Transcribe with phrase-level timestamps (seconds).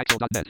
[0.00, 0.48] Axel.net.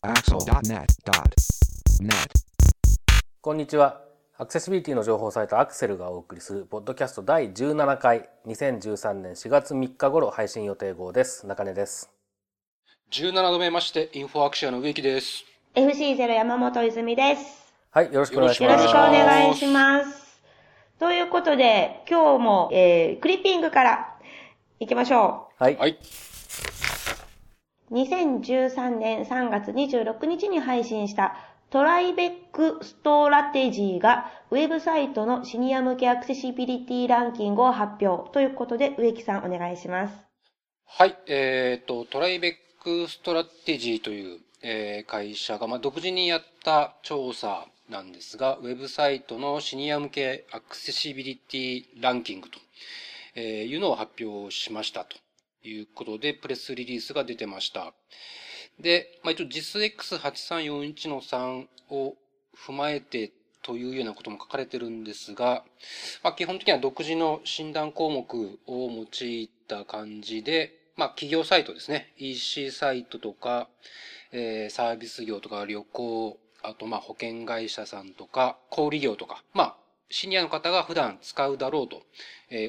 [0.00, 2.08] Axel.net.net.
[3.42, 4.00] こんにちは。
[4.38, 11.46] アクセシビリティの情報サイトアクセルがお送りするポッドキャスト第17回2013年4月3日頃配信予定号です。
[11.46, 12.10] 中根です。
[13.12, 15.44] 17度目まして、インフォアクシアの植木です。
[15.74, 17.74] FC0 山本泉です。
[17.90, 19.12] はい、よろしくお願いしよろしくおます。
[19.12, 20.40] 願いします。
[20.98, 24.16] ということで、今日も、えー、クリッピングから
[24.80, 25.76] 行きましょはい。
[25.76, 25.98] はい。
[27.90, 27.94] う。
[27.94, 31.34] 2013年3月26日に配信した
[31.70, 40.14] トライベックストラテジーがウェブサイトのシニア向けアクセシビリティランキングを発表ということで、植木さんお願いします。
[40.84, 41.16] はい。
[41.26, 52.58] えっ、と、トライベックストラテジーという、えー会社が、まあ、独自にやった調査なんですが、ウェブサイトのシニア向けアクセシビリティランキングと、
[53.34, 55.16] えーいうのを発表しましたと
[55.62, 57.92] いうことで、プレスリリースが出てました。
[58.80, 62.14] で、まあ、一応 JISX8341 の3を
[62.56, 65.64] 踏まえてというようなことも書かれてるんですが、
[66.22, 72.12] まあ、基本的には独自の診断項目を用いた感じで、まあ、企業サイトですね。
[72.16, 73.68] EC サイトとか、
[74.32, 79.76] えーサービス業とか旅行、あとまあ保険会社さんとか、小売業とか、まあ、
[80.10, 82.02] シニアの方が普段使うだろうと、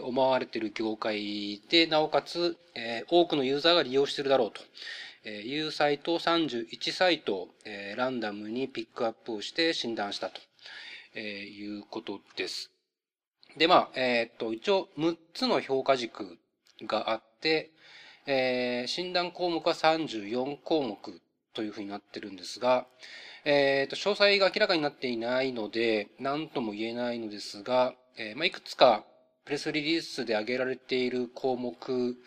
[0.04, 2.58] 思われている業界で、なおかつ、
[3.10, 10.42] 多くのユーザーが利用しているだろうというサイトを31サイト、えランダムにピックアップをして診断したと、
[11.14, 12.72] えいうことです。
[13.56, 16.38] で、まあ、えーっと、一応6つの評価軸
[16.84, 17.72] があって、
[18.26, 21.22] えー診断項目は34項目
[21.54, 22.86] というふうになってるんですが、
[23.50, 29.06] えーと、詳細が明らかになっていないので、何とも言えないのですが、えーまあ、いくつか
[29.46, 32.18] プレスリリースで挙げられている項目、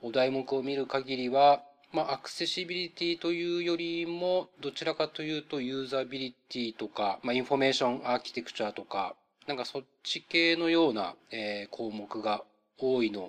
[0.00, 1.60] お題目を見る限りは、
[1.92, 9.14] まあ、アクセシビリティというよりも、どちらかというと、ユーザビリティとか、まあ、 information architecture とか、
[9.46, 12.42] なんかそっち系のような、えー項目が
[12.78, 13.28] 多いの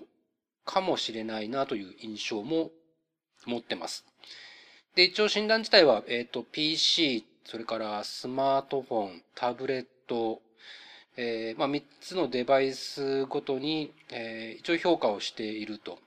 [0.63, 2.72] かもしれないなという印象も
[3.45, 4.06] 持ってます。
[4.95, 10.41] で、一応診断自体は、えっ、と、PC、それからスマートフォン、タブレット、
[11.17, 16.00] えーまあ、3つのデバイスごとに、えー一応評価をしていると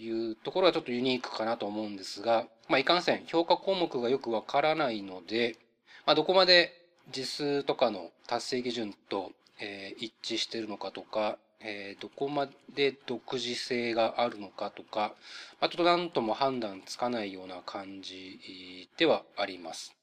[0.00, 5.54] いうところがちょっとユニークかなと思うんですが、まあ、いかんせん評価項目がよくわからないので、
[6.04, 6.72] まあ、どこまで
[7.16, 15.14] 実数とかの達成基準と、えー一致しているのかとか、えーどこまで独自性があるのかとか、
[15.60, 19.97] あと何とも判断つかないような感じではあります。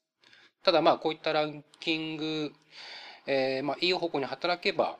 [0.66, 2.52] ただまあこういったランキング、
[3.28, 4.98] えーまあいい方向に働けば、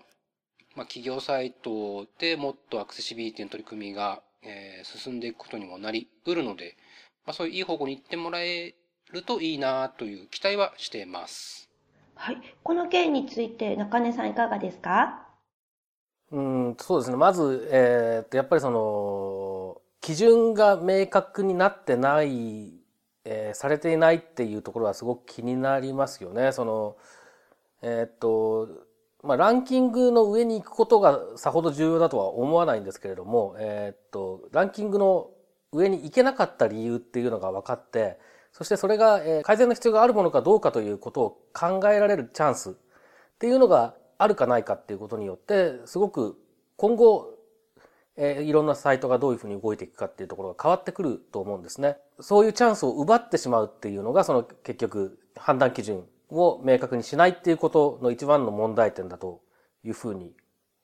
[0.76, 6.78] まあ企業サイトでもっとアクセシビリティの取り組みが、えー進んでいくことにもなり得るので、
[7.26, 8.76] まあそういういい方向に行ってもらえ
[9.12, 11.68] るといいなという期待はしています。
[12.14, 12.38] はい。
[12.64, 15.26] この件について中根さんいかがですか？
[16.32, 17.18] うん、そうですね。
[17.18, 22.75] まず、えーっと、やっぱりその、基準が明確になってない、
[23.26, 26.52] えーされていないっていうところはすごく気になりますよね。
[26.52, 26.96] その、
[27.82, 28.70] えーっと、
[29.24, 35.32] まあ、ランキングの上に行くことがさほど重要だとは思わないんですけれども、えーっと、ランキングの
[35.72, 38.20] 上に行けなかった理由っていうのが分かって、
[38.52, 42.74] そしてそれが、え改善の必要があるものかどうかということを考えられるチャンスっ
[43.38, 46.38] ていうのがあるかないかっていうことによって、すごく
[46.78, 47.35] 今後、
[48.18, 51.98] えーいろんなサイトがどういうふうに動いていくかっていうところが変わってくると思うんですね。
[52.20, 59.42] そういうチャンスを奪ってしまうっていうのが、その結局判断基準を明確にしないっていうことの一番の問題点だと
[59.84, 60.34] いうふうに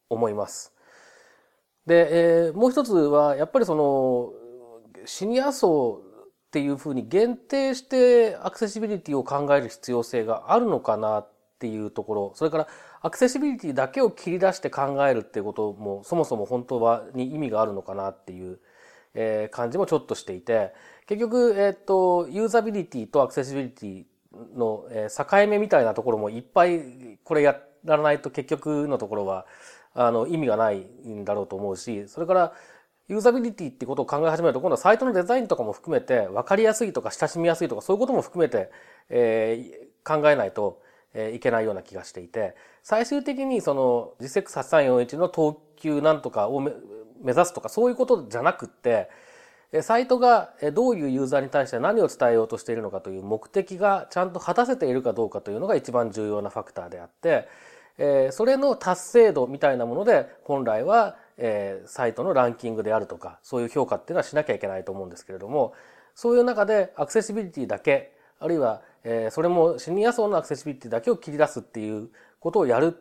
[0.09, 0.74] 思います。
[1.86, 4.34] で、えーもう一つは、やっぱりその、
[5.06, 6.02] シニア層
[6.48, 11.30] っていうふうに限定してアクセシビリティを考える必要性があるのかなっ
[11.60, 12.68] ていうところ、それから
[13.03, 18.59] アクセシビリティだけを切り出して考えるっていうこともそもそも本当はに意味があるのかなっていう、
[19.15, 20.74] え感じもちょっとしていて、
[21.07, 24.06] 結局、えっ、と、ユーザビリティとアクセシビリティ
[24.56, 29.45] の、え境目みたいなところもいっぱいこれやらないと結局のところは
[29.95, 32.53] あの意味がないんだろうと思うし、それから
[33.07, 38.69] ユーザビリティってことを考え始めると今度はサイトのデザインとかも含めて分かりやすいとか親しみやすいとかそういうことも含めて、
[39.09, 40.81] えー考えないと、
[41.13, 46.72] えいけないような気がしていて最終的にその GSX8341 の等級なんとかを目
[47.25, 49.10] 指すとかそういうことじゃなくって
[49.81, 57.48] サイトがどういうユーザーに対して何を伝えようとしているのかという目的がちゃんと果たせているかどうかというのが一番重要なファクターであって、
[57.98, 65.74] えそれの達成度みたいなもので本来はえ、サイトのランキングであるとか、そういう評価っていうのはしなきゃいけないと思うんですけれども、
[66.13, 72.09] そういう中でアクセシビリティだけ、あるいは、えー、それもシニア層のアクセシビリティだけを切り出すっていう
[72.39, 72.97] ことをやる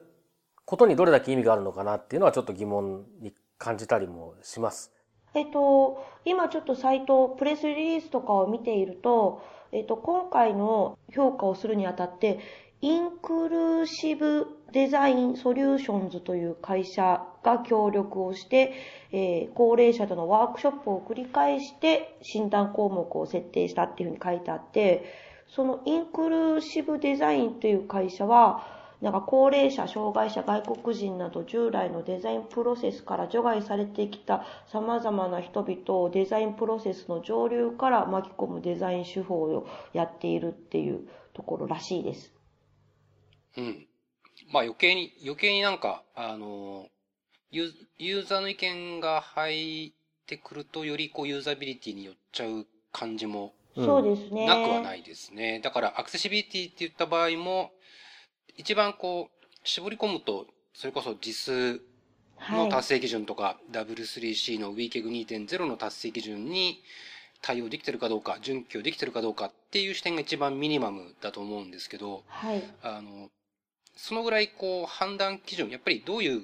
[0.67, 4.93] ことにどれだけ意味があるのかなっていうのはちょっと疑問に感じたりもします。
[5.35, 9.43] えっと、今ちょっとサイト、プレスリリースとかを見ていると、
[9.73, 12.41] えっと、今回の評価をするにあたって、
[12.83, 18.73] インクルーシブデザインソリューションズという会社が協力をして、
[19.13, 28.65] えー、高齢者とのワークショップを繰り返して診断項目を設定したっていうふうに書いてあって、そのインクルーシブデザインという会社は、
[29.01, 42.33] なんか高齢者、障害者、外国人など従来のデザインプロセスから除外されてきた様々な人々をデザインプロセスの上流から巻き込むデザイン手法をやっているっていうところらしいです。
[43.57, 43.87] うん。
[44.53, 46.89] まあ余計に、余計になんか、あの、
[47.51, 49.93] ユーザーの意見が入っ
[50.27, 53.55] てくるとよりこうユーザビリティに寄っちゃう感じも
[53.85, 54.47] そうですね。
[54.47, 55.61] なくはないですね。
[55.61, 57.73] だからアクセシビリティって言った場合も、
[58.57, 61.81] 一番こう、絞り込むと、それこそ実数
[62.53, 66.83] の達成基準とか、はい、W3C の WCAG2.0 の達成基準に
[67.43, 73.31] 対応できてるかどうか、準拠できてるかどうかっていう視点が一番ミニマムだと思うんですけど、はい、あの、
[73.97, 76.43] そのぐらいこう判断基準、やっぱりどういう、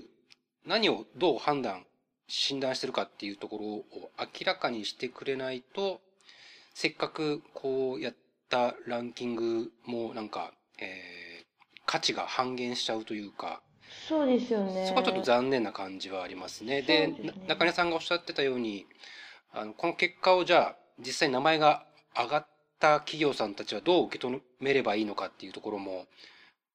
[0.67, 1.87] 何をどう判断、
[2.29, 3.85] 診断してるかっていうところを
[4.19, 6.01] 明らかにしてくれないと、
[6.79, 8.15] せっかくこうやっ
[8.51, 11.47] たランキングもなんか、えー
[11.89, 13.63] 価値が半減しちゃうというか、
[14.09, 14.87] そうですよね。
[14.89, 16.83] そこはちょっと残念な感じはありますね。
[16.83, 18.87] で、ね、中根さんがおっしゃってたように、
[19.53, 21.87] あの、この結果をじゃあ、実際名前が
[22.17, 22.47] 上がっ
[22.81, 26.07] た企業さんたちはどう受け止めればいいのかっていうところも、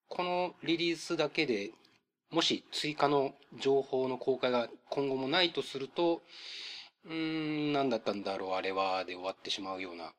[0.08, 1.72] このリリースだけで
[2.32, 6.22] もし追加の情報の公開が今後もないとすると、
[7.06, 10.14] うーん、何だったんだろう、あれは、で終わってしまうような。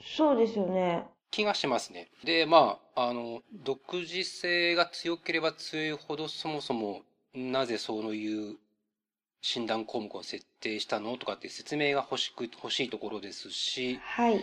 [0.00, 1.06] そうですよね。
[1.30, 2.10] 気がしますね。
[2.24, 7.02] で、まあ、あの、独自性が強ければ強いほど、そもそも、
[7.34, 8.56] なぜそういう
[9.40, 14.40] 診断項目を設定したのとかっていう説明が欲しく、欲しいところですし、はい。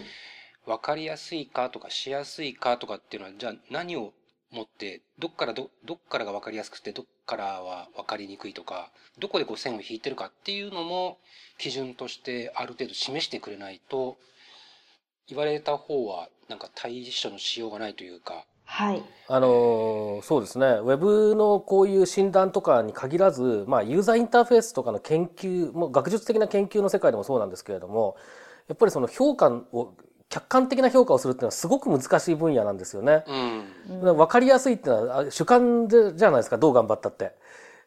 [0.65, 4.13] わかりやすいかとかしやすいかとかっていうのは、じゃあ何を
[4.51, 11.19] もって、どっからど、どっからがわかりやすくて、どっからはわかりにくいとか、どこでこう線を引いてるかっていうのも、
[11.57, 14.17] 基準としてある程度示してくれないと、
[15.27, 18.45] 言われた方はなんか対処のしようがないというか。
[18.65, 19.03] はい。
[19.27, 20.65] あのー、そうですね。
[20.65, 28.15] ウェブのこういう診断とかに限らず、まあ、ユーザーインターフェースとかの研究、も学術的な研究の世界でもそうなんですけれども、
[28.67, 29.95] やっぱりその評価を、
[30.29, 33.23] 客観的な評価をするっていうのはすごく難しい分野なんですよね。
[33.89, 34.17] うん。
[34.17, 37.33] わかりやすいっていうのは主観でじゃないですか、どう頑張ったって。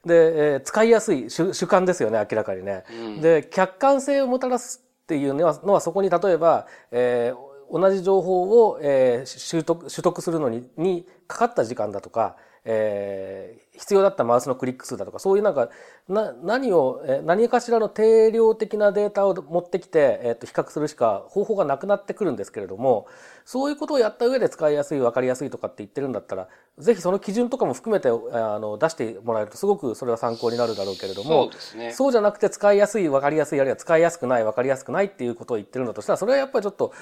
[0.05, 2.85] で、えー、使いやすい主主観ですよね、明らかにね。
[2.91, 15.69] うん、で、客観性をもたらすっていうのはのはそこに例えば、えー、同じ情報を、えー、習得、取得するのに、にかかった時間だとか、えー、必要だったマウスのクリック数だとか、そういうなんか、
[16.09, 23.07] な、何を、え何かしらの定量的なデータを持ってきて、えっ、ー、と、比較するしか方法がなくなってくるんですけれども、
[23.45, 36.93] そういうことをやった上で使いやすい、わかりやすいとかって言ってるんだったら、ぜひその基準とかも含めて、あの、出してもらえるとすごくそれは参考になるだろうけれども、そうね、そうじゃなくて使いやすい、わかりやすい、あるいは使いやすくない、わかりやすくないっていうことを言ってるんだとしたら、それはやっぱりちょっと、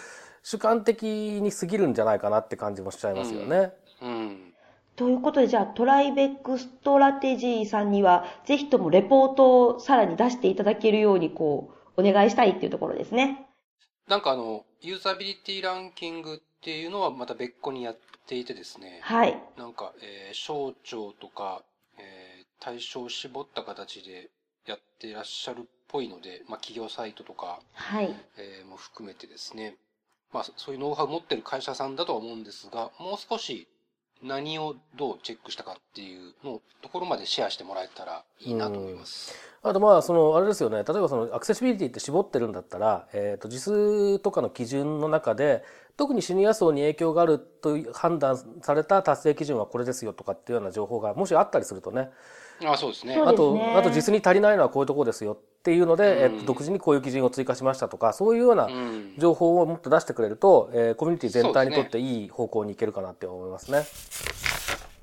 [0.43, 3.73] 主観的に過ぎるんじゃないかなって感じもしちゃいますよね。
[4.01, 4.50] うん、うん
[5.01, 13.47] ということで、じゃあ、トライベックストラテジーさんには、ぜひともレポートをさらに出していただけるように、こう、お願いしたいっていうところですね。
[14.09, 19.01] なんかあの、ユーザビリティランキングっていうのはまた別個にやっていてですね。
[19.03, 19.43] はい。
[19.57, 21.63] なんか、えー、省庁とか、
[21.97, 24.29] えー、対象を絞った形で
[24.67, 28.15] やっていらっしゃるっぽいので、まあ、企業サイトとか、はい。
[28.37, 29.77] えー、も含めてですね。
[30.31, 33.67] まあ、そういうノウハウを持ってる会社さんだとは思うんですが、もう少し
[34.23, 39.35] 何をどうチェックしたかっていうのところまでシェアしてもらえたらいいなと思います。
[39.63, 45.63] あとまあそのあれですよね例えばそのアクセシビリティって絞ってるんだったら、えー、と時数とかの基準の中で
[45.99, 52.09] 特にシニア層に影響があると判断された達成基準はこれですよとかっていうような情報がもしあったりするとね
[52.65, 58.69] あそうですねあとあと実に足りないのはこういうところですよっていうので、うん、えっと、独自にこういう基準を追加しましたとかそういうような
[59.19, 63.85] 情報をもっと出してくれると、えー、コミュニティ全体にとっていい方向にいけるかなって思いますね。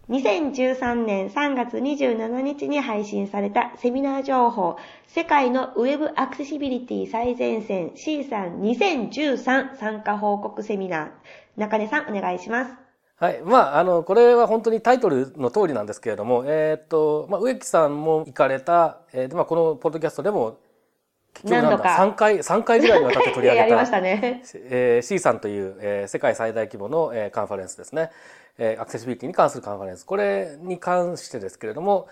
[0.10, 11.10] 2013年3月27日に配信されたセミナー情報、世界のウェブアクセシビリティ最前線 C さん2013参加報告セミナー。
[11.58, 12.87] 中根さんお願いします。
[13.20, 13.42] はい。
[13.44, 20.60] まあ、あの、これは本当にタイトルの通りなんですけれども、えーっと、まあ、植木さんも行かれた、えーで、まあ、このポッドキャストでも、
[21.34, 24.44] 結局なんだ、何度か3回、三回ぐらいにわたって取り上げた したね。
[24.70, 28.12] えー C さんという、えー世界最大規模の、えーカンファレンスですね。
[28.60, 30.06] えーアクセシビリティに関するカンファレンス。
[30.06, 32.08] これに関してですけれども、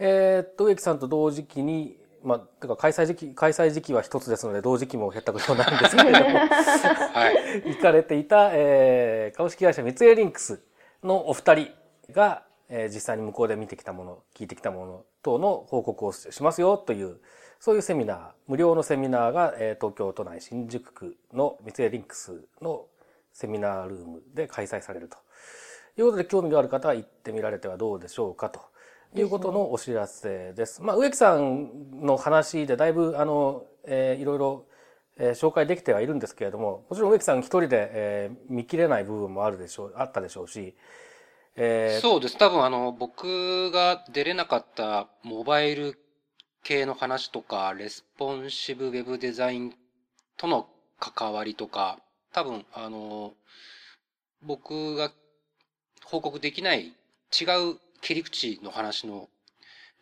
[0.00, 7.30] えーっと、植木さんと同時期に、まあ、てか開催時期、開催時期は一つですので、同時期も減ったことなんですけれども、は
[7.64, 7.74] い。
[7.74, 10.60] 行かれていた、えー株式会社三井リンクス
[11.02, 11.68] のお二人
[12.12, 17.18] が、えー実際に向こうで見てきたもの、聞いてきたもの等の報告をしますよという、
[17.60, 22.86] そういうセミナー、無料のセミナーが、えー東京都内新宿区の三井リンクスの
[23.32, 25.16] セミナールームで開催されると。
[25.96, 28.60] いうことで、興味がある方は行ってみられてはどうでしょうかと
[29.16, 30.82] いうことのお知らせです。
[30.82, 34.66] まあ、植木さんの話でだいぶ、あの、えーいろいろ、
[35.16, 40.74] えー紹介できてはいるんですけれども、もちろん植木さん一人で、えー見切れない部分もあるでしょう、あったでしょうし、
[41.56, 42.36] えーそうです。
[42.38, 45.98] 多分あの、僕が出れなかったモバイル
[46.62, 49.74] 系の話とか、レスポンシブウェブデザイン
[50.36, 50.68] との
[51.00, 51.98] 関わりとか、
[52.32, 53.32] 多分あの、
[54.42, 55.10] 僕が
[56.04, 56.92] 報告できない
[57.38, 59.28] 違う切り口の話の、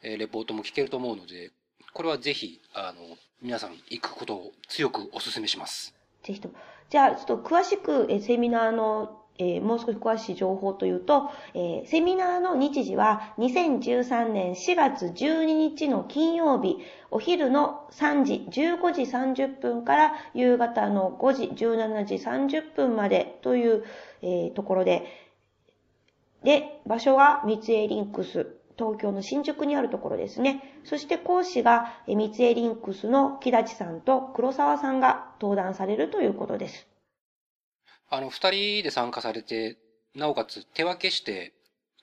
[0.03, 1.51] えレポートも聞けると思うので、
[1.93, 5.95] これはぜひ、あの、皆さん行くことを強くお勧めします。
[6.23, 6.55] ぜひとも。
[6.91, 16.79] じゃあ、ちょっと詳しく、えセミナーの、えーもう少し詳しい情報というと、えーセミナーの日時は2013年4月12日の金曜日、
[17.11, 23.85] お昼の3時、15時30分から夕方の5時、17時30分までという、
[24.23, 25.26] えーところで、
[26.47, 28.47] で、場所は三井リンクス、
[28.79, 30.81] 東京の新宿にあるところですね。
[30.85, 36.87] そして講師が三井リンクスの木立さんと黒沢さんが登壇されるということです。
[38.11, 39.77] あの、二人で参加されて、
[40.15, 41.53] なおかつ手分けして、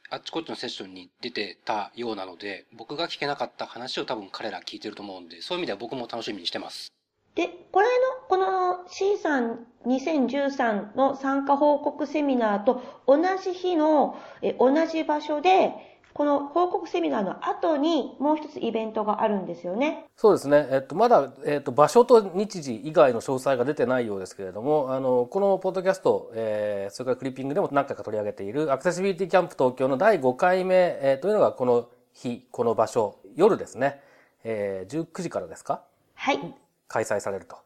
[0.09, 6.91] あっちこっちのセッションに出てたようなので、僕が聞けなかった話を多分彼ら聞いてると思うんで、そういう意味では僕も楽しみにしてます。
[7.35, 15.73] で、これの、この C さん2013の参加報告セミナーと同じ日のえ同じ場所で、
[16.13, 20.05] この報告セミナーの後にもう一つイベントがあるんですよね。
[20.15, 20.67] そうですね。
[20.69, 33.99] えっと、まだ、えっと、場所と日時以外の詳細が出てないようですけれども、あの、このポッドキャスト、えー、それからクリッピングでも何回か取り上げているアクセシビリティキャンプ東京の第5回目、えーというのがこの日、この場所、夜ですね。
[34.43, 35.81] えー、19時からですか？
[36.13, 36.39] はい。
[36.87, 37.57] 開催されると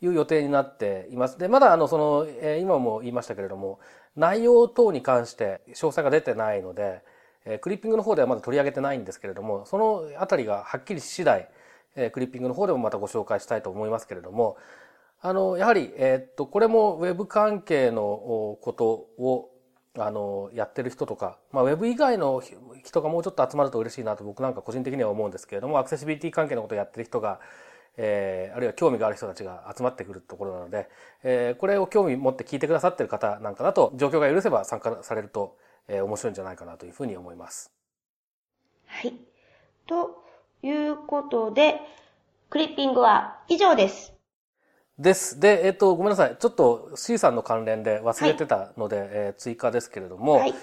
[0.00, 1.38] いう予定になっています。
[1.38, 3.80] で、まだあの、その、えー今も言いましたけれども、
[4.16, 7.02] 内容等に関して詳細が出てないので、
[7.44, 11.48] えークリッピングの方ではまだ取り上げてないんですけれども、そのあたりがはっきりし次第、
[11.96, 14.56] えークリッピングの方でもまたご紹介したいと思いますけれども、
[15.20, 19.50] あの、やはり、えーっと、これもウェブ関係のことを、
[19.98, 22.42] あの、やってる人とか、まあ、ウェブ以外の
[22.84, 27.40] 人がもうちょっと集まると嬉しいなと僕なんか個人的には思うんですけれども、アクセシビリティ関係のことをやってる人が、
[27.96, 30.88] えーあるいは興味がある人たちが集まってくるところなので、
[31.22, 35.56] えーこれを興味持って聞いてくださってる方なんかだと、状況が許せば参加されると、
[35.88, 37.72] えー面白いんじゃないかなというふうに思います。
[38.86, 39.14] はい。
[39.86, 40.22] と
[40.62, 41.80] いうことで、
[42.50, 44.14] クリッピングは以上です。
[44.98, 45.40] です。
[45.40, 46.36] で、えっ、と、ごめんなさい。
[46.38, 50.54] ちょっと C さんの関連で忘れてたので、えー追加ですけれども、はい。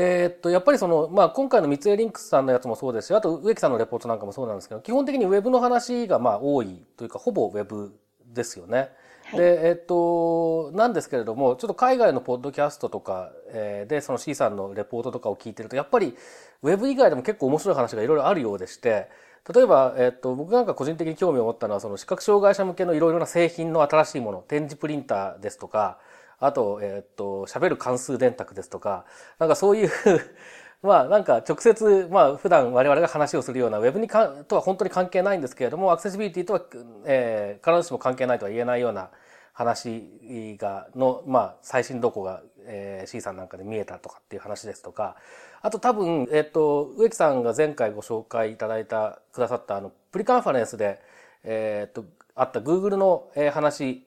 [0.00, 7.92] えーっと、やっぱりその、まあ、今回の三井リンクスさんのやつもそうですし、あと植木さんのレポートなんかもそうなんですけど、基本的にウェブの話がまあ多いというか、ほぼウェブ
[8.24, 8.78] ですよね。
[8.78, 8.88] はい
[9.32, 16.16] で、えーっと、なんですけれども、ちょっと海外のポッドキャストとか、えーで、その C さんのレポートとかを聞いてると、やっぱり
[16.62, 19.08] ウェブ以外でも結構面白い話がいろいろあるようでして、
[19.52, 25.98] 例えば、えーっと、僕なんか個人的に興味を持ったのは、その視覚障害者向けのいろいろな製品の新しいもの、展示プリンターですとか、
[26.40, 29.04] あと、えっと、喋る関数電卓ですとか、
[29.38, 29.90] なんかそういう
[30.82, 36.62] まあなんか直接、まあ普段我々が話をするようなウェブにかとは本当に関係ないんですけれども、アクセシビリティとは、
[37.04, 39.10] えー必ずしも関係ないとは言えないような
[39.52, 45.16] 話が、の、まあ最新動向が、えー C さんなんかで見えたとかっていう話ですとか、
[45.62, 51.00] あと多分、えっ、と、植木さんが前回ご紹介いただいた、くださったあの、プリカンファレンスで、
[51.42, 52.04] えっ、と、
[52.36, 54.06] あった Google の、えー話、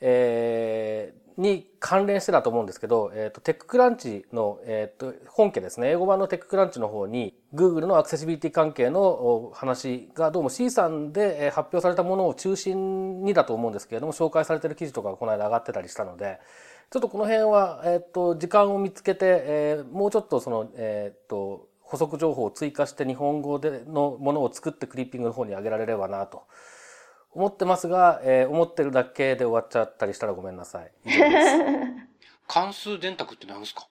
[0.00, 16.40] えーに関連してだと思うんですけど、えっ、と、テッククランチの、えっ、と、本家ですね、英語版のテッククランチの方に、Google のアクセシビリティ関係の話がどうも C さんで発表されたものを中心にだと思うんですけれども、紹介されてる記事とかがこの間上がってたりしたので、
[16.90, 26.42] ちょっとこの辺は、えっ、と、時間を見つけて、えーもうちょっとその、えっ、と、補足情報を追加して日本語でのものを作ってクリッピングの方に上げられればなと。
[27.38, 30.92] 思ってますが、えー思ってるだけで終わっちゃったりしたらごめんなさい。
[32.48, 33.86] 関数電卓って何ですか？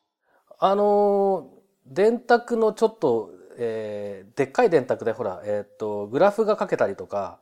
[0.59, 7.39] あのー電卓のちょっと、えーでっかい電卓でほら、えーっと、グラフが書けたりとか、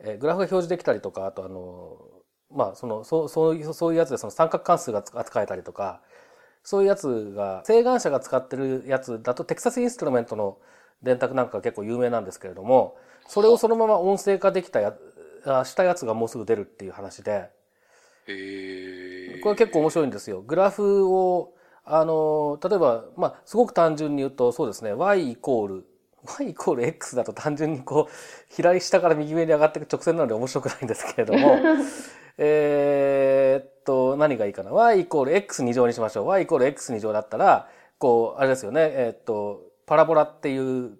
[0.00, 6.00] えーグラフが表示できたりとか、あとあのーまあ、その、そう、そういう、そういうやつでその三角関数が扱えたりとか、
[6.64, 10.56] そういうやつが、請願者が使ってるやつだと、テキサスインストゥルメントの
[11.02, 14.94] 電卓なんかが結構有名なんですけれども、それをそのまま音声化できたや、
[15.44, 17.50] あしたやつがもうすぐ出るっていう話で、
[18.26, 19.40] へえ。
[19.40, 20.42] これ結構面白いんですよ。
[20.42, 21.54] グラフを、
[21.84, 25.86] あの、例えば、まあ、すごく単純に言うと、そうですね、y イコール、
[26.38, 28.12] y イコール x だと単純にこう、
[28.50, 31.58] 左下から右上に上がっていく直線なので面白くないんですけれども、
[32.36, 36.26] えーっと、何がいいかな？y イコール x 二乗にしましょう。
[36.26, 37.68] y イコール x 二乗だったら、
[37.98, 40.98] こう、あれですよね、えーっと、パラボラっていう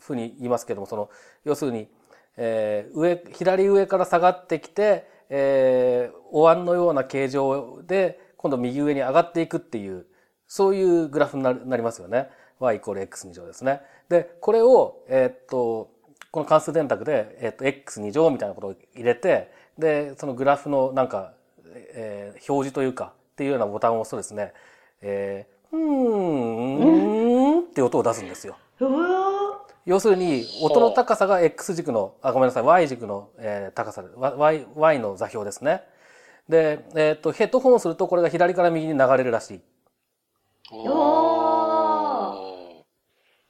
[0.00, 1.10] ふうに言いますけども、その、
[1.44, 1.88] 要するに、
[2.36, 10.06] えー上、左上から下がってきて、えーお椀のような形状で、今度右上に上がっていくっていう、
[10.48, 12.30] そういうグラフになりますよね。
[12.58, 13.82] y イコール x 二乗ですね。
[14.08, 15.90] で、これを、えーっと、
[16.30, 21.34] この関数電卓で、えーっと、x 二乗みたいなことを入れて、で、そのグラフのなんか、
[21.94, 24.52] えー表示というか、っていうようなボタンを押すとですね、
[25.02, 28.56] えー、うーん、って音を出すんですよ。
[29.84, 35.82] 要するに、音の高さが X 軸の、あ、ごめんなさい、Y 軸の、えー高さで、Y、Y の座標ですね。
[36.48, 39.60] で、えっ、と、ヘッドホンをするとこれが左から右に流れるらしい。
[40.70, 41.92] お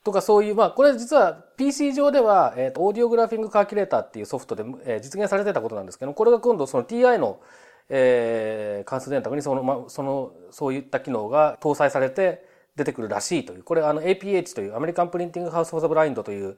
[0.04, 7.40] とかそういう、まあ、これ実は PC 上では、えーと、オーディオグラフィングカーキュレーターっていうソフトで、えー実現されてたことなんですけど、これが今度その TI の、
[7.88, 12.44] えー関数電卓にその、まあ、その、そういった機能が搭載されて
[12.76, 16.56] 出てくるらしいという、これあの APH という American Printing House for the Blind という、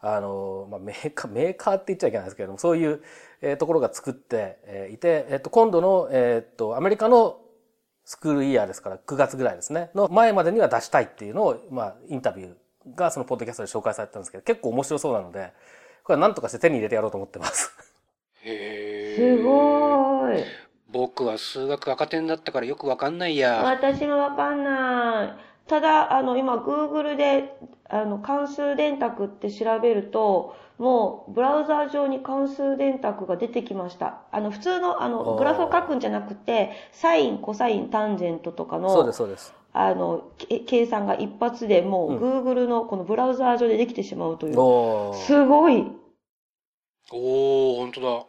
[0.00, 3.02] あの、まあ、メーカー、メーカーって言っちゃいけないですけれども、そういう、
[3.40, 7.40] えーところが作って、えーいて、えっ、と、今度の、えっ、と、アメリカの
[8.04, 15.52] school year ですから、9月ぐらいですね、の前までには出したいっていうのを、まあ、インタビューがそのポッドキャストで紹介されてたんですけど、結構面白そうなので、
[16.04, 17.72] これは何とかして手に入れてやろうと思ってます。
[18.44, 19.36] へえ。
[19.38, 20.44] すごい。
[20.92, 23.60] 僕は数学赤点だったからよくわかんないや。
[23.64, 25.55] 私もわかんない。
[25.68, 34.22] ただ、あの、今、Google で、あの、関数電卓って調べると、もう、ブラウザー上に関数電卓が出てきました。
[34.30, 39.52] あの、普通の、あおの、ーグラフを書くんじゃなくて、サイン、コサイン、タンジェントとかの、そうです、そうです。
[39.72, 44.60] あの、け計算が一発でもう、うん Google のこのブラウザー上でできてしまうという。
[44.60, 45.84] おーすごい。
[47.12, 48.24] おー、ほんとだ。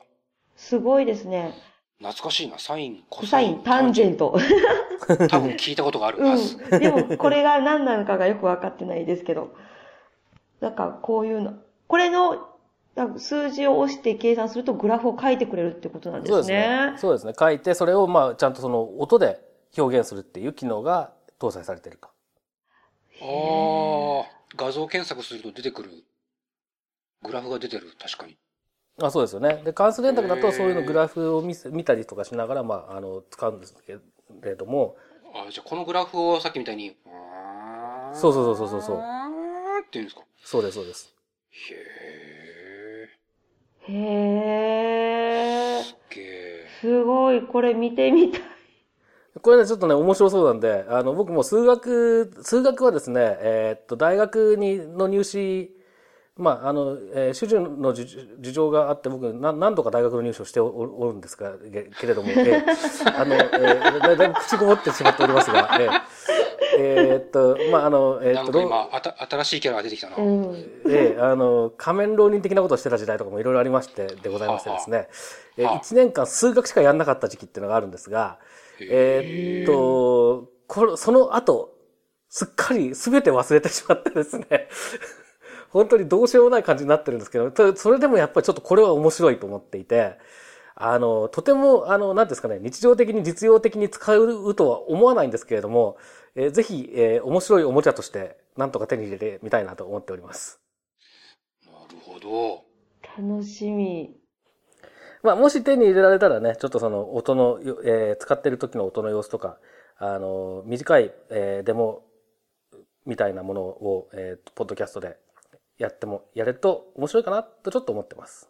[0.56, 1.54] すごいですね。
[2.00, 2.58] 懐かしいな。
[2.58, 4.38] サイン、ココサイン、タンジェント。
[5.00, 5.18] ト。
[5.28, 6.58] 多分聞いたことがあるはず。
[6.58, 6.80] うん。
[6.80, 9.56] でも、これが何なのかがよくわかってないですけど。
[10.60, 11.54] だから、こういうの。
[11.88, 12.48] これの、
[12.96, 16.98] なんか数字を押して計算するとグラフを書いてくれるってことなんでそうですすねね。。
[16.98, 17.34] そうですね。
[17.38, 19.40] 書いて、それをまあ、ちゃんとその音で
[19.78, 22.10] 表現するっていう機能が搭載されていると。
[23.22, 25.92] あー、画像検索すると出てくる。
[27.24, 27.94] グラフが出てる。
[28.00, 28.38] 確かに。
[29.02, 29.62] あそうですよね。
[29.64, 33.98] で、関数電卓だとそういうのグラフを見せ見たりとかしながら、まあ、あの、使うんですけ
[34.42, 34.98] れども、
[35.34, 36.96] あじゃあこのグラフをさっきみたいに、
[38.14, 38.98] そうそうそうそうそう
[39.86, 40.24] っていうんですか？
[40.44, 41.14] そうです、そうです。
[43.88, 45.80] へへー。
[45.80, 45.84] ー。
[45.84, 46.68] すっげえ。
[46.82, 47.42] すごい。
[47.42, 48.42] これ見てみたい。
[49.42, 55.77] これね、ちょっとね、面白そうなんで、あの、僕も数学、数学はですね、えーっと、大学に、の入試、
[56.38, 58.06] まあ、あの、えー主従の事
[58.40, 62.62] 事情があって、僕、な何度か大学の入試をしておおるんですが、けけれども、えー
[63.20, 66.02] あの、えーだだいぶ口ごもってしまっておりますが、えー
[66.80, 70.18] えーっと、まあ、あの、えーっと、なんか今、あた新しいキャラが出てきたな。
[70.18, 70.56] うん。
[70.88, 75.08] ええ、あの、仮面浪人的なことをしてた時代とかもいろいろありましてでございましてですね、
[75.58, 75.80] えはあ。
[75.80, 78.38] 1年間数学しかやんなかった時期っていうのがあるんですが、
[78.80, 81.74] えーっと、これ、その後、
[82.30, 84.68] すっかり全て忘れてしまってですね、
[85.72, 90.18] 本当にどうしようもない感じになってるんですけど、たそれでもやっぱりちょっとこれは面白いと思っていて、
[90.76, 95.98] あの、とても、あの、なんですかね、日常的に実用的に使うとは思わないんですけれども、
[96.36, 100.62] えーぜひ、えー面白いおもちゃとして、なんとか手に入れてみたいなと思っております。
[101.66, 102.66] なるほど。
[103.18, 104.16] 楽しみ。
[105.24, 109.60] まあ、もし手に入れられたらね、ちょっとその音の、よえー使ってる時の音の様子とか、
[109.98, 112.04] あの、短い、えーデモ
[113.06, 115.18] みたいなものを、えーポッドキャストで
[115.78, 118.50] やっても、やれると面白いかなとちょっと思ってます。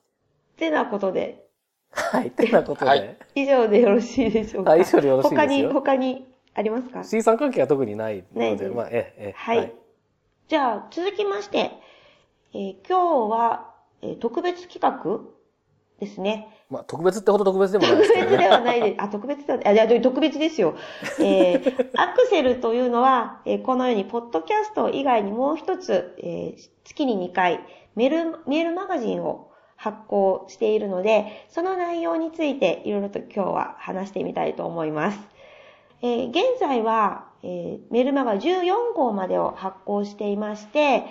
[0.55, 1.45] てなことで、
[1.91, 2.31] はい。
[2.31, 4.71] てなことで、はい以上でよろしいでしょうか？
[4.71, 9.33] はい以上でよろしいですよ他に、他にありますか？C さん関係は特にないので、ないですまあ、ええ、ええ。
[9.35, 9.73] はい。
[10.47, 11.71] じゃあ、続きまして、
[12.53, 15.36] えー今日は、えー特別企画
[15.99, 16.47] ですね。
[16.69, 18.19] まあ、特別ってほど特別でもないですね。
[18.23, 19.01] 特別ではないです。
[19.01, 20.75] あ、特別では、あ、いや、特別ですよ。
[21.19, 27.61] えー、 アクセルというのは、えーこのように、ポッドキャスト以外にもう一つ、えー月に2回、
[27.95, 35.19] メール、メールマガジンを発行しているので、その内容についていろいろと今日は話してみたいと思います。
[36.01, 41.05] えー現在は、えーメールマガ14号までを発行していまして、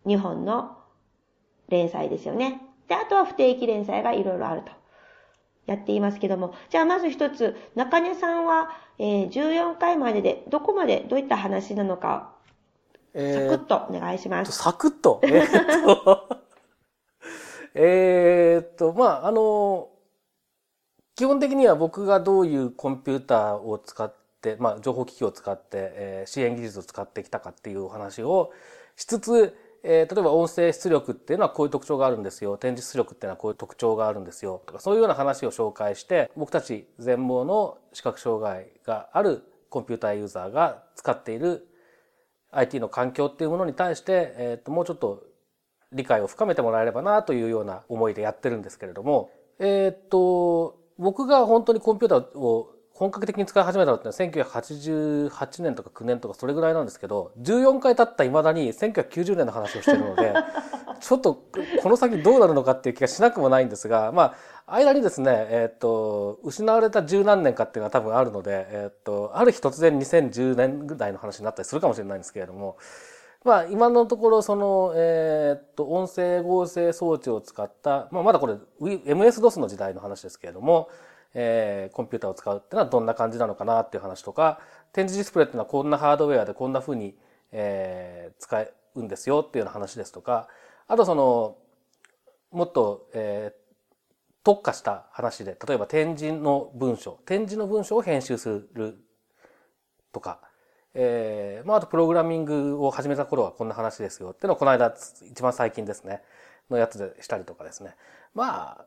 [0.04, 0.76] 2本の
[1.68, 2.60] 連載ですよね。
[2.88, 4.72] で、あとは不定期連載がいろいろあると。
[5.66, 6.52] やっていますけども。
[6.68, 12.33] じゃあまず一つ、中根さんは、えー14回までで、どこまでどういった話なのか、
[13.14, 14.52] えーサクッとお願いします。
[14.52, 15.20] サクッと。
[15.22, 16.28] えーっと、
[17.74, 19.90] えっと、まあ、あの、
[21.16, 28.52] 基本的には僕がどういうコンピューターを使って、まあ、情報機器を使って、えー支援技術を使ってきたかっていうお話を
[28.96, 32.56] しつつ、えー例えば音声出力っていうのはこういう特徴があるんですよ。
[32.56, 34.60] 展示出力っていうのはこういう特徴があるんですよ。
[34.66, 41.68] とか、そういうような話を紹介して、僕たち全盲の視覚障害があるコンピューターユーザーが使っている
[42.58, 45.24] IT の環境っていうものに対して、えー、ともうちょっと
[45.92, 60.32] 理解を深めてもらえればなというような思いでやってるんですけれども、えっ、と、僕が本当にコンピューターを本格的に使い始めたのって1988年とか9年とかそれぐらいなんですけど、14回経った未だに1990年の話をしてるので、
[61.00, 61.42] ちょっと
[61.82, 72.76] この先どうなるのかっていう気がしなくもないんですが、まあ、間にですね、えっ、と、失われた十何年かっていうのは多分あるので、えっ、と、ある日突然2010年ぐらいの話になったりするかもしれないんですけれども、
[73.42, 80.88] まあ、今のところ、その、えっと、音声合成装置を使った、まあ、まだこれ、MS-DOS の時代の話ですけれども、
[81.34, 84.60] えーコンピューターを使うっていうのはどんな感じなのかなっていう話とか、
[84.92, 87.16] 展示ディスプレイっていうのはこんなハードウェアでこんな風に、
[87.52, 88.66] えー使
[88.96, 90.48] うんですよっていうような話ですとか、
[90.86, 91.56] あとその、
[92.50, 93.64] もっと、えー
[94.44, 98.98] 特化した話で、例えば展示の文章、展示の文章を編集する
[100.12, 100.40] とか、
[100.92, 104.94] えーまあ、あとプログラミングを始めた頃はこんな話ですよっていうのをこの間、
[105.30, 106.22] 一番最近ですね、
[106.70, 107.96] のやつでしたりとかですね。
[108.34, 108.86] まあ、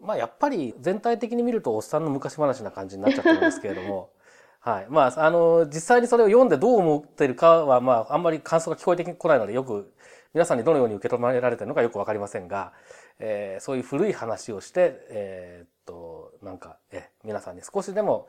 [0.00, 4.10] まあやっぱり全体的に見るとおっさんの昔話な感じになっちゃってるんですけれども、
[4.60, 4.86] はい。
[4.88, 9.92] まあ、あの、実際にそれを読んでどう思ってるかは、まあ、あんまり感想が聞こえてこないので、よく、
[10.34, 12.72] 皆さんにどのように受け止められてるのかよくわかりませんが、
[13.20, 18.26] えーそういう古い話をして、えーっと、なんか、え、皆さんに少しでも、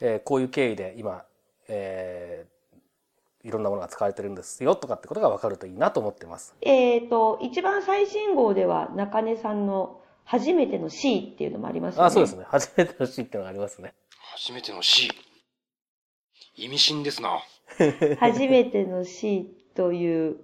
[0.00, 1.24] えーこういう経緯で今、
[1.68, 2.60] えー
[3.42, 6.54] いろんなものが使われてるんですよとかってことがわかるといいなと思ってます。
[6.60, 9.99] えっ、と、一番最新号では中根さんの
[10.30, 12.06] 初めての C っていうのもありますよね。
[12.06, 12.44] あ、そうですね。
[12.46, 13.94] 初めての C っていうのがありますね。
[14.32, 15.10] 初めての C。
[16.54, 17.40] 意味深ですな。
[18.20, 20.36] 初めての C という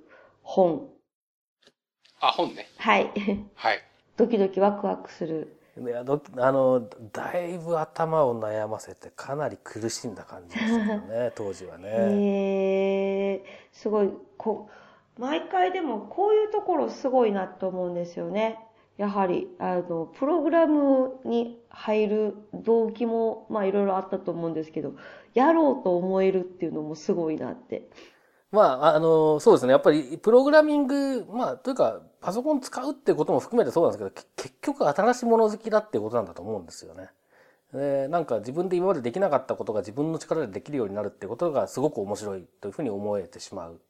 [0.43, 0.89] 本。
[2.19, 2.69] あ、本ね。
[2.79, 3.13] はい。
[3.55, 3.79] はい。
[4.17, 5.57] ドキドキワクワクする。
[5.79, 11.91] いやどあの、だいぶ頭を悩ませてかなり苦しんだ感じでしたよね、 当時はね。
[11.91, 14.69] へえすごい、こ
[15.17, 18.66] う、毎回でもこういうところすごいなと思うんですよね。
[18.97, 24.95] やはり、あの、プログラムに入る動機も、まあいろいろあったと思うんですけど、
[25.35, 27.89] やろうと思えるっていうのもすごいなって。
[28.53, 29.73] まあ、あの、そうですね。
[29.73, 37.11] やっぱり、プログラミング、まあ、というか、パソコン使うってことも含めてそうなんですけど、結局新しいもの好きだってことなんだと思うんですよね。
[37.73, 43.81] でなんか自分で今までできなかったことが自分の力でできるようになるってことがすごく面白いというふうに思えてしまう。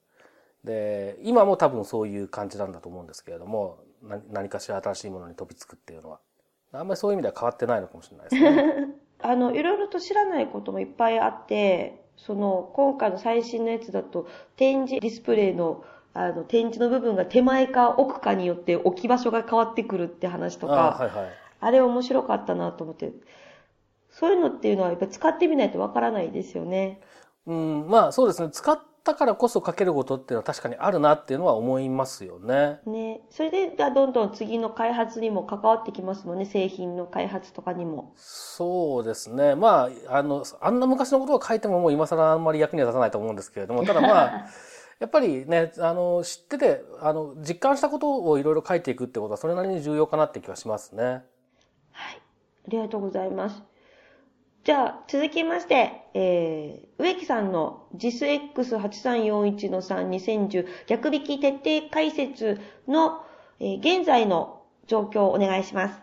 [0.64, 6.21] で、今も多分そういう感じなんだと思うんですけれども、何かしら新しいものに飛びつくっていうのは。
[6.73, 8.89] あんまりそういう意味では変わってないのかもしれないですね。
[9.23, 21.29] あの、いろいろと知らないこともいっぱいあって、その、今回の最新のやつだと、展示ディスプレイの、あの、展示の部分が手前か奥かによって置き場所が変わってくるって話とか、あはいはい。
[21.61, 23.13] あれ面白かったなと思って。
[24.11, 27.01] そういうのっていうのはやっぱ使ってみないとわからないですよね。
[27.47, 28.51] うん、まあそうですね。
[28.51, 32.81] 使ったからこそ書けることっていうのは確かにあるなっていうのは思いますよね。
[32.85, 33.23] ね。
[33.31, 36.45] それで、じゃあどんどん次の開発にも関わってきますもんね。
[36.45, 38.12] 製品の開発とかにも。
[38.16, 39.55] そうですね。
[39.55, 44.47] まあ、あの、あんな昔のことを書いてももう今更あんまり役には立たないと思うんですけれども、ただまあ、
[44.99, 51.05] やっぱりね、あの、知ってて、あの、実感したことをいろいろ書いていくってことはそれなりに重要かなって気はしますね。
[51.05, 51.23] はい。
[52.66, 53.62] ありがとうございます。
[54.66, 63.24] じゃあ、続きまして、えー、植木さんの JISX8341 の3 2010逆引き徹底解説の、
[63.61, 66.00] えー現在の状況をお願いします。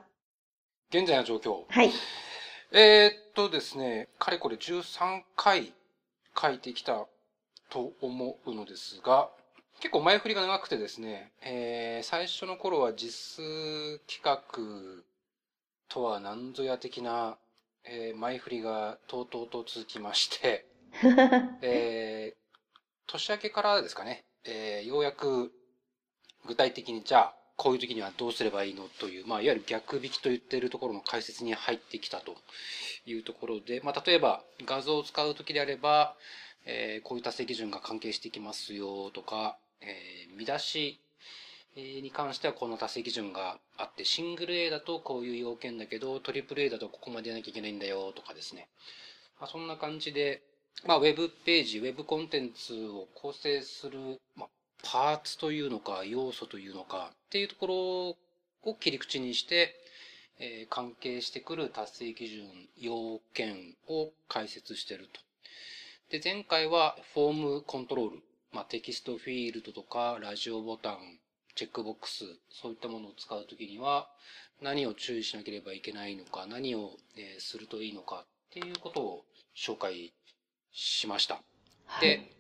[0.91, 1.65] 現在の状況。
[1.67, 1.91] はい。
[2.71, 5.73] えー、っとですね、かれこれ13回
[6.41, 7.06] 書いてきた
[7.69, 9.30] と思うのですが、
[9.82, 14.41] 結構前振りが長くてですね、えー、最初の頃は実数企画
[15.89, 17.38] とは何ぞや的な、
[17.86, 20.65] えー、前振りがとうとうと続きまして、
[21.62, 25.52] えー、年明けからですかね、えー、ようやく
[26.46, 32.36] 具体的にじゃあ、こういう時にはどうすればいいのという、まあ、いわゆる逆引きと言っているところの解説に入ってきたと
[33.06, 36.15] いうところで、まあ、例えば画像を使う時であれば、
[36.65, 41.03] えーこういう達成基準が関係してきますよとか、えー見出しえー
[41.76, 48.70] に関してはこの達成基準があって、シングル A だとこういう要件だけど、トリプル A だとここまでやなきゃいけないんだよとかですね。
[49.40, 50.44] まあ、そんな感じで、
[50.86, 54.50] まあ、ウェブページ、ウェブコンテンツを構成する、まあ、
[54.84, 59.76] パーツというのか、要素というのかっていうところを切り口にして、
[60.40, 62.46] えー関係してくる達成基準、
[62.78, 65.22] 要件を解説してると。
[66.10, 71.20] で、前回はフォームコントロール、まあ、テキストフィールドとか、ラジオボタン、
[71.56, 74.10] チェックボックス、そういったものを使うときには、
[74.62, 80.13] 何を注意しなければいけないのか、何を、えーするといいのかっていうことを紹介
[80.72, 81.42] しました。
[82.02, 82.32] で、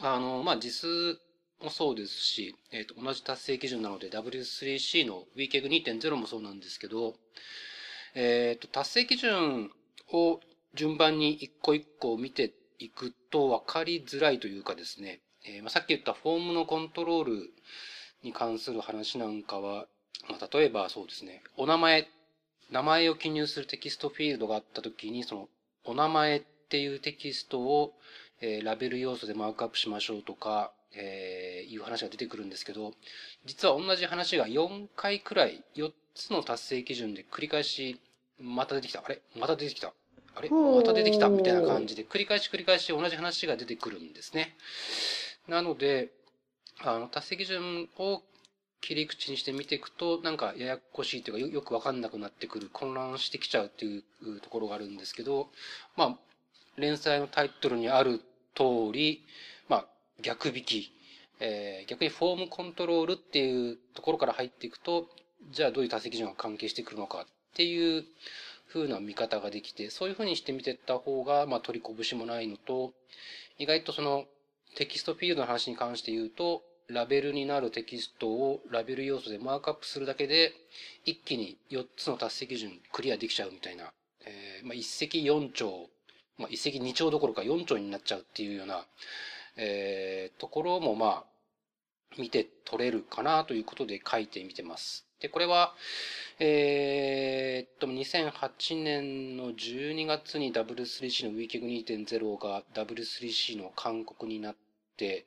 [0.00, 1.20] あの、まあ、実数
[1.62, 7.14] もそうですし、えっ、と、同じ達成基準なので W3C の WCAG2.0 もそうなんですけど、
[8.14, 9.70] えっ、と、達成基準
[10.12, 10.40] を
[10.74, 17.50] 順番に一個一個見ていくと分かりづらいというかですね、えーまあ、さっき言ったフォームのコントロール
[18.22, 19.86] に関する話なんかは、
[20.28, 22.08] まあ、例えばそうですね、お名前、
[22.70, 25.48] 名前を記入するテキストフィールドがあったときに、その、
[25.84, 27.92] お名前っていうテキストを、
[28.40, 32.92] えーラベル要素でマークアップしましょうとか、えーいう話が出てくるんですけど、
[33.44, 38.00] 実は同じ話が4回くらい、4つの達成基準で繰り返し、
[38.40, 39.02] また出てきた。
[39.04, 39.20] あれ？
[39.36, 39.92] また出てきた。
[40.34, 40.48] あれ？
[40.50, 44.56] また出てきたみたいな感じで、繰り返し繰り返し同じ話が出てくるんですね。
[45.48, 46.10] なので、
[46.80, 48.22] あの、達成基準を
[48.80, 55.48] 切り口にして見ていくと、なんかややこしいというかよ、くわかんなくなってくる、混乱してきちゃうっていうところがあるんですけど、
[55.96, 56.18] まあ、
[56.76, 58.20] 連載のタイトルにある
[58.54, 59.24] 通り、
[59.68, 59.86] まあ、
[60.20, 60.92] 逆引き、
[61.40, 65.08] えー逆にフォームコントロールっていうところから入っていくと、
[65.50, 68.04] じゃあどういう達成基準が関係してくるのかっていう
[68.72, 72.92] 風な見方ができて、そういう風にして見ていった方が、まあ、取りこぶしもないのと、
[73.58, 74.26] 意外とその
[74.74, 80.52] テキストフィールドの話に関して言うと、ラベルになるテキストをラベル要素でマークアップするだけで、
[81.04, 83.92] 一気に4つの達成基準クリアできちゃうみたいな、
[84.24, 85.88] えーまあ、一石四鳥、
[86.38, 88.86] まあ、一石二鳥どころか四鳥になっちゃうっていうような、
[89.56, 91.24] えーところもまあ、
[92.18, 95.06] 見て取れるかなということで書いてみてます。
[95.22, 95.72] で、これは、
[96.40, 104.56] えーっと、2008年の12月に W3C の WCAG2.0 が W3C の勧告になっ
[104.96, 105.24] て、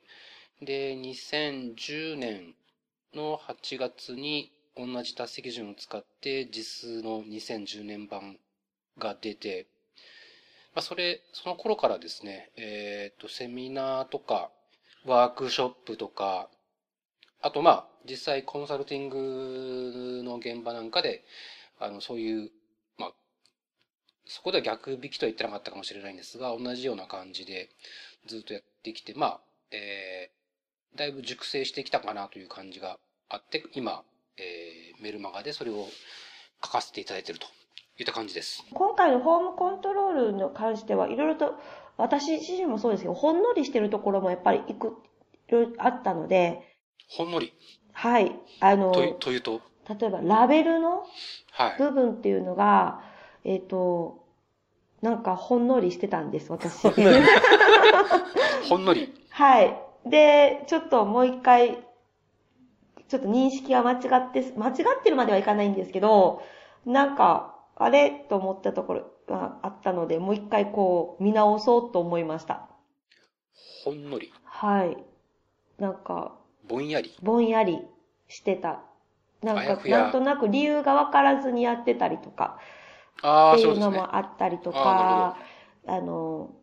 [0.60, 2.54] で、2010年
[3.14, 8.36] の8月に同じ達成基準を使って実数の2010年版
[8.98, 9.66] が出て、
[10.74, 14.50] まあ、それ、その頃からですね、えーっと、セミナーとか、
[15.06, 16.50] ワークショップとか、
[17.46, 21.22] あとまあ、実際コンサルティングの現場なんかで、
[21.78, 22.50] あの、そういう、
[22.98, 23.12] まあ、
[24.26, 27.68] そこでは逆引きとは言ってなかったかもしれないんですが、同じような感じで
[28.26, 34.02] ずっとやってきて、まあ、えー、だいぶ熟成してきたかなという感じがあって、今、
[34.38, 35.86] えー、メルマガでそれを
[36.64, 37.46] 書かせていただいていると
[38.00, 38.64] いった感じです。
[38.74, 41.54] 今回のフォームコントロールに関してはいろいろと、
[41.96, 44.96] 私自身もそうですけど、ほんのりしてるところもやっぱりいく、
[45.78, 46.75] あったので、
[47.08, 47.52] ほんのり、
[47.92, 48.36] はい。
[48.60, 51.06] あの、というというと、例えばラベルの
[51.52, 51.74] はい。
[51.78, 53.02] 部分っていうのが、
[53.44, 54.26] えっ、と、
[55.00, 56.88] なんかほんのりしてたんです、私。
[58.68, 59.14] ほんのり？
[59.30, 59.80] はい。
[60.04, 61.78] で、ちょっともう一回、
[63.08, 63.96] ちょっと認識が間違
[64.28, 66.42] って、間違ってるまではいかないんですけど、
[66.84, 72.68] なんか、あれと思ったところがあったので、もう一回こう、見直そうと思いました。
[73.84, 74.32] ほんのり。
[74.44, 74.96] はい。
[75.78, 76.36] なんか、
[76.68, 77.14] ぼんやり。
[77.22, 77.80] ぼんやり
[78.28, 78.82] してた。
[79.42, 82.58] なんか、なんとなく理由がわからずにやってたりとか、
[83.18, 83.90] っていうの。
[83.90, 85.38] もあったりとあか、
[85.86, 86.54] あの、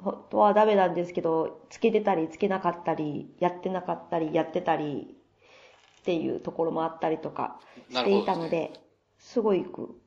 [0.00, 5.16] 本当はダメなんですけど、つけてたりつけなかったり、やってなかったり、やってたり
[6.00, 8.72] っていうところもあったりとかしていたのなるほどで、
[9.18, 10.00] すごいく、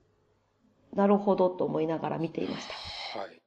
[0.94, 3.20] なるほどと思いながら見ていました。
[3.20, 3.42] はい。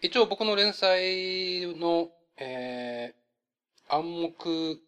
[0.00, 4.80] 一応僕の連載の、えー、暗黙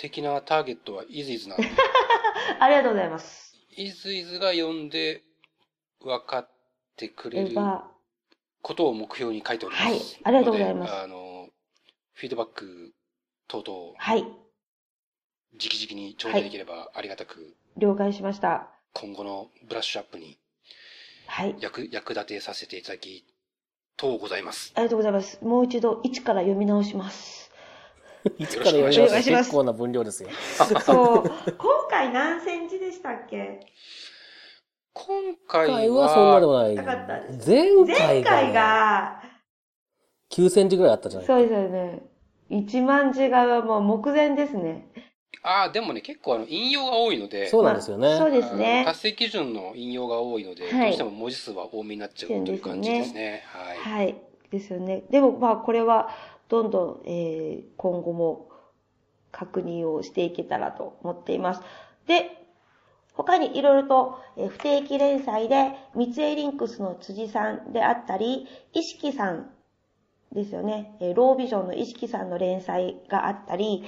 [0.00, 1.68] 的なターゲットはイズイズなんで、
[2.58, 3.54] ありがとうございます。
[3.76, 5.22] イズイズが読んで
[6.00, 6.50] 分かっ
[6.96, 7.54] てくれる
[8.62, 9.84] ことを目標に書いております。
[9.84, 11.50] はいありがとうございますあの、
[12.14, 12.94] フィードバック
[13.46, 18.70] 等々、はい、直々に頂戴できればありがたく、了解しました。
[18.94, 20.38] 今後のブラッシュアップに
[21.26, 21.54] はい。
[21.60, 23.26] 役、役立てさせていただき、
[23.98, 24.72] とうございます。
[24.74, 25.38] ありがとうございます。
[25.44, 27.49] もう一度、一から読み直します。
[28.38, 30.28] 一から読みよろしくお直す願いします結構な分量ですよ。
[30.84, 31.52] そう。
[31.58, 33.60] 今回何センチでしたっけ？
[34.92, 36.74] 今今回回はそんなでは、もない。
[36.74, 39.22] なかったです前前回が,、回が、
[40.30, 42.02] 9センチぐらいあったじゃないそうですよね。
[42.50, 44.88] 1万字がもう目前ですね。
[45.42, 48.08] ああ、でもね、結構あの、引用が多いので、そうなんですよね。
[48.08, 48.82] まあそうですね。
[48.84, 53.42] 達成基準の引用が多いので、はいどうしても文字数は多めになっちゃうという感じですね。
[53.46, 53.78] はい。
[53.78, 54.16] はい。
[54.50, 55.04] ですよね。
[55.10, 56.10] でもまあこれは
[56.50, 58.48] どんどん、えー今後も
[59.32, 61.62] 確認をしていけたらと思っています。
[62.06, 62.44] で、
[63.14, 69.50] 他にいろいろと、え不定期連載で三井リンクスの辻さんであったり、意識さん
[70.32, 70.96] ですよね。
[71.00, 73.84] えロービジョンの意識さんの連載があったり、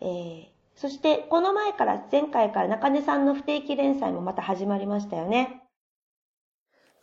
[0.00, 5.65] えーそしてこの前から前回から中根さんの不定期連載もまた始まりましたよね。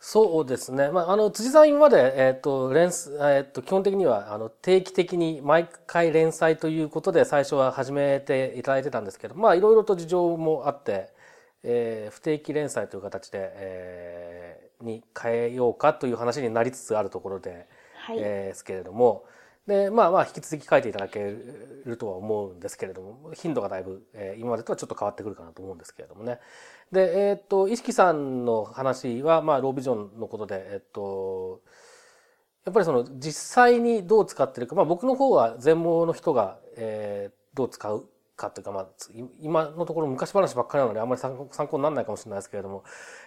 [0.06, 0.90] そうですね。
[0.90, 11.08] まあ、あの、辻さん今まで、えっ、と、連載、えっ、と、基本的には、あの、定期的に毎回連載ということで最初は始めていただいてたんですけど、まあ、いろいろと事情もあって、
[11.62, 18.18] えー不定期連載という形で、えーに変えようかという話になりつつあるところで、はい。
[18.18, 19.24] えーですけれども、
[19.66, 21.20] で、まあまあ、引き続き書いていただけ
[21.86, 26.38] るとは思うんですけれども、頻度がだいぶ、えー今までとはちょっと変わってくるかなと思うんですけれどもね。
[26.92, 31.62] で、えーっと、意識さんの話は、まあ、ロービジョンのことで、えっと、
[32.64, 38.04] やっぱりその、実際にどう使ってるか、まあ僕の方は全盲の人が、えーどう使う
[38.36, 38.86] かというか、まあ、
[39.40, 41.36] 今のところ昔話ばっかりなので、あんまり参
[41.68, 42.84] 考にならないかもしれないですけれども、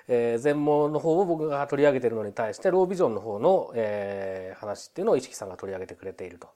[0.08, 6.48] えー全盲の方を僕が取り上げているのに対して、ロービジョンの方の、えー話っていうのを意識さんが取り上げてくれていると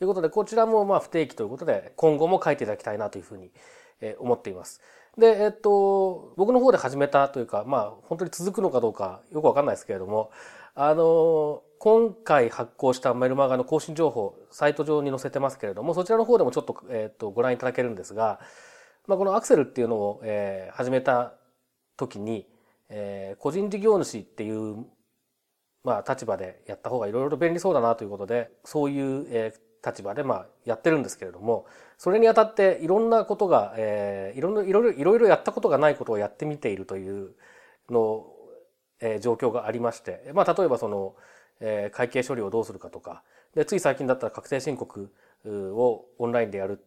[0.00, 3.50] いうことで、こちらもまあ不定期ということで、今後も書いていただきたいなというふうに、
[4.20, 4.80] 思っています。
[5.16, 10.30] で、えっと、僕の方で始めたというか、まあ、本当に続くのかどうかよくわかんないですけれども、
[10.80, 18.38] あの、今回発行したメルマガの更新情報、サイト上に載せてますけれども、そちらの方でもちょっと、えっと、ご覧いただけるんですが、
[19.08, 21.34] まあ、このアクセルっていうのを、えー始めた
[21.96, 22.46] 時に、
[22.90, 24.86] えー個人事業主っていう、
[25.82, 31.66] まあ、立場でやった方がいろいろ便利そうだなということで、そういう、えー立場で、まあ、やってるんですけれども、
[31.98, 37.34] それにあたっていろんなことが、えーいろ、いろいろ、いろいろやったことがないことをやってみているという
[37.90, 38.27] の、
[39.00, 41.14] えー状況がありまして、まあ、例えばその、
[41.60, 43.22] えー会計処理をどうするかとか、
[43.54, 45.10] で、つい最近だったら確定申告
[45.44, 46.84] うをオンラインでやる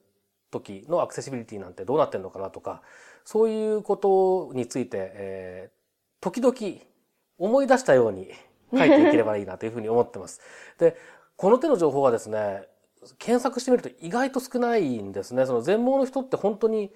[0.51, 2.81] 時のアクセシビリティなんてどうなってんのかなとか、
[3.25, 5.81] そういうことについて、えー
[6.23, 6.55] 時々
[7.39, 8.29] 思い出したように
[8.77, 10.39] 書いていければいいなというふうに思ってます。
[10.77, 10.95] で、
[11.35, 12.67] この手の情報はですね、
[13.17, 15.47] 検索してみると意外と少ないんですね。
[15.47, 16.93] その全盲の人って本当に、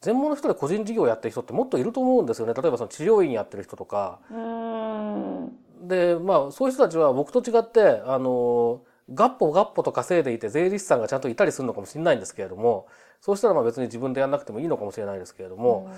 [0.00, 2.54] 全盲の人で個人事業をやってる人ってもっといると思うんですよね。
[2.54, 4.20] 例えばその治療院やってる人とか。
[5.82, 8.82] で、まあそういう人たちは僕と違って、あの、
[9.12, 12.86] ガッポガッポと稼いでいて税理士さんがちゃんといたりするのかもしれないんですけれども、
[13.20, 15.90] そうしたらまあ別に自分でやんなくてもいいのかもしれないですけれども、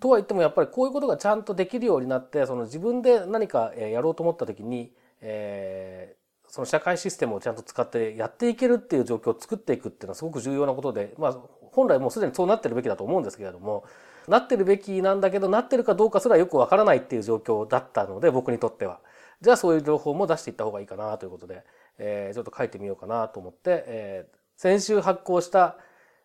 [0.00, 11.36] とは言ってもやっぱりこういうことがちゃんとできるようになって、その自分で何かえーやろうと思った時に、えーその社会システムをちゃんと使ってやっていけるっていう状況を作っていくっていうのはすごく重要なことで、まあ
[11.76, 13.84] 本来もうすでにそうなってるべきだと思うんですけれども、
[14.26, 19.00] なってるべきなんだけど、なってるかどうかすらよくわからないっていう状況だったので、僕にとっては。
[19.42, 21.64] じゃあそういう情報も出していった方がいいかなということで、
[21.98, 25.76] えーちょっと書いてみようかなと思って、えー先週発行した、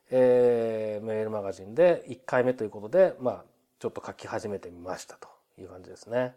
[0.10, 3.44] えーメールマガジンで1回目ということで、まあ、
[3.80, 5.28] ちょっと書き始めてみましたと
[5.60, 6.34] いう感じですね。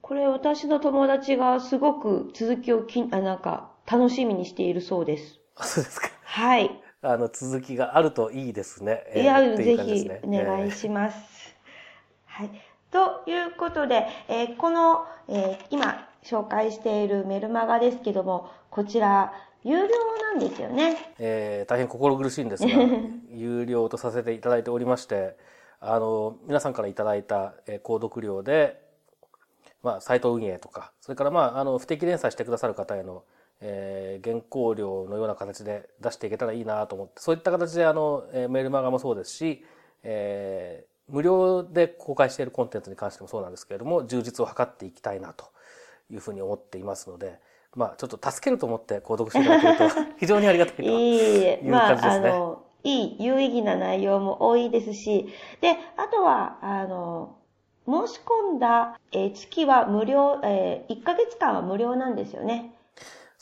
[0.00, 5.38] これ私の友達がすごく続きをきあなんか楽しみにしているそうです。
[5.54, 6.10] あそうですか。
[6.24, 6.70] はい。
[7.02, 9.02] あの、続きがあるといいですね。
[9.08, 11.16] えーいや、っていぜひねお願いします。
[12.26, 12.50] はい。
[12.90, 19.32] ということで、えーこの、えー今紹介しているメルマガですけども、こちら、
[19.64, 21.14] 有料なんですよね。
[21.18, 22.70] えー大変心苦しいんですが、
[23.30, 25.36] 有料とさせていただいておりまして、
[25.80, 28.80] あの、皆さんからいただいた、えー購読料で、
[29.82, 33.24] まあ、サイト運営とか、それからまあ、あの、不定期連載してくださる方への、
[33.62, 39.64] えー原稿料のような形で出していけたらいいなと思って、そういった形であの、えーメールマガもそうですし、
[40.02, 45.46] えー無料で公開しているコンテンツに関してもそうなんですけれども、充実を図っていきたいなと
[46.10, 47.38] いうふうに思っていますので、
[47.74, 50.82] まあ、ちょっと助けると思って購読していただけると 非常にありがたいと。
[50.82, 55.26] いうまあ、感じですねあの、いい、有意義な内容も多いですし、
[55.60, 57.36] で、あとは、あの、
[57.86, 62.72] 申し込んだ、えー月は無料、えー1ヶ月間は無料なんですよね。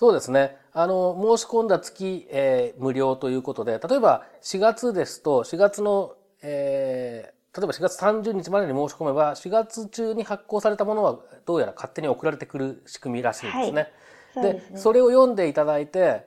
[0.01, 0.57] そうですね。
[0.73, 13.93] あの、申し込んだ月、えー無料ということで、例えば4月ですと、4月の、えー例えば4月30日までに申し込めば、4月中に発行されたものはどうやら勝手に送られてくる仕組みらしいんですね。
[14.33, 14.79] そうですね。
[14.79, 16.27] それを読んでいただいて、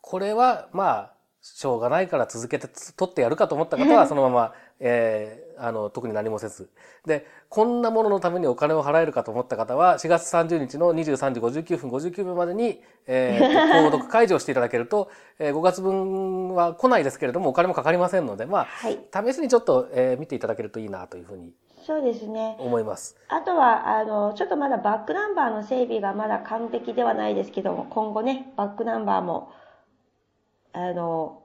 [0.00, 1.12] これはまあ、
[1.56, 6.70] しょうがないから続けてつ取ってやるかと思った方はそのまま、えーあの、特に何もせず。
[7.04, 13.40] で、こんなもののためにお金を払えるかと思った方は、4月30日の23時59分59分までに、えー
[13.82, 18.98] と購読解除をしていただけると、えー5月分は来ないですけれども、お金もかかりませんので、まあ、はい。
[19.12, 21.52] 試しにちょっと、えー見ていただけるといいなというふうに
[21.88, 22.56] そうですね。
[22.58, 23.16] 思います。
[23.28, 29.50] あとは、あの、ちょっとまだバックナンバーの整備がまだ完璧ではないですけども、今後ね、バックナンバーも、
[30.72, 31.42] あの、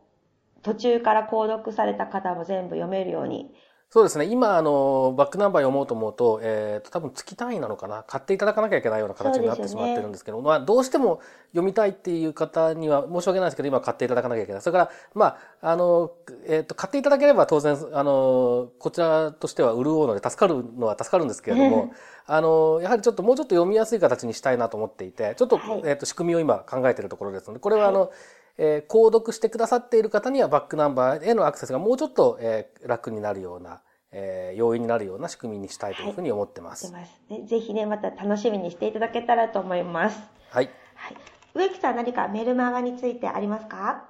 [0.62, 3.54] 途中から購読された方も全部読めるように。
[3.94, 4.26] そうですね。
[4.26, 8.02] 今、あの、バックナンバー読もうと思うと、えっ、と、多分月単位なのかな。
[8.08, 11.20] 買っていただかなきゃいけないような形になってしまってるんですけど、まあ、どうしても
[11.52, 14.62] 読みたいっていう方には申し訳ないですけど、今買っていただかなきゃいけない。
[14.64, 16.12] それから、まあ、あの、
[16.48, 21.92] えっ、と、買っていただければ当然、あの、こちらとしては潤うので助かるのは助かるんですけれども、
[22.26, 28.10] あの、やはりちょっともうちょっと読みやすい形にしたいなと思っていて、ちょっと、はいえっ、と、仕組みを今考えているところですので、これはあの、
[28.58, 33.82] えー購読してくださっている方にはバックナンバーへのアクセスがもうちょっと、えー楽になるような、
[34.12, 36.92] えー要因になるような仕組みにしたいというふうに思ってます。
[36.92, 37.12] 出ます。
[37.30, 40.20] ねぜひね、また楽しみにしていただけたらと思います。
[40.52, 40.70] はい。
[40.96, 41.18] はい。
[41.56, 44.10] 植木さん何かメルマガについてありますか？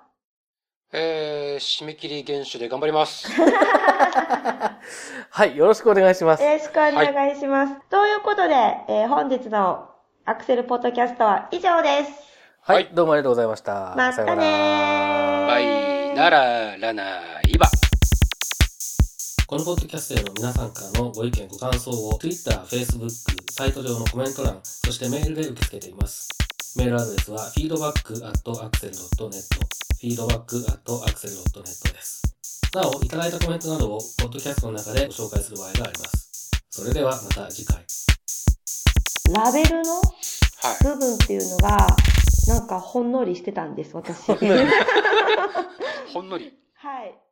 [0.96, 3.28] えー、締め切り厳守で頑張ります。
[5.32, 5.58] はい。
[5.58, 6.44] よろしくお願いします。
[6.44, 7.74] よろしくお願いします。
[7.90, 8.54] ということで、
[8.88, 9.90] えー本日の
[10.26, 12.33] アクセルポッドキャストは以上です。
[12.66, 12.84] はい。
[12.86, 13.94] はいどうもありがとうございました。
[13.98, 14.36] またねー
[15.48, 17.04] バイ、なら、らな、
[17.46, 17.70] いば。
[19.48, 23.10] このポッドキャストへの皆さんからのご意見、ご感想を Twitter、Facebook、
[23.52, 26.30] サイト上のコメント欄、そしてメールで受け付けています。
[26.78, 29.44] メールアドレスは feedback.axel.net
[30.02, 32.22] feedback.axel.net です。
[32.74, 36.50] なお、いただいたコメントなどをポッドキャストの中でご紹介する場合があります。
[36.70, 37.84] それではまた次回。
[39.34, 40.02] ラベルの
[40.64, 40.84] はい。
[40.86, 41.88] 部分っていうのが、
[42.46, 44.32] なんかほんのりしてたんです、私。
[46.14, 46.54] ほんのり。
[46.76, 47.24] はい。